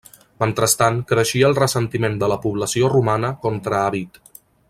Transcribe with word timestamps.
Mentrestant, 0.43 0.95
creixia 1.11 1.49
el 1.49 1.53
ressentiment 1.59 2.17
de 2.25 2.31
la 2.33 2.39
població 2.47 2.91
romana 2.95 3.31
contra 3.45 3.83
Avit. 3.91 4.19